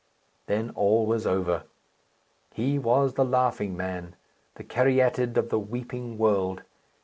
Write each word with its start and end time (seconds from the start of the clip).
Then 0.47 0.71
all 0.71 1.05
was 1.05 1.27
over. 1.27 1.61
He 2.55 2.79
was 2.79 3.13
the 3.13 3.23
laughing 3.23 3.77
man, 3.77 4.15
the 4.55 4.63
caryatid 4.63 5.37
of 5.37 5.49
the 5.49 5.59
weeping 5.59 6.17
world. 6.17 6.63